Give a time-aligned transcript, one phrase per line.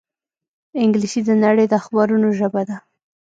[0.81, 2.77] انګلیسي د نړۍ د اخبارونو ژبه ده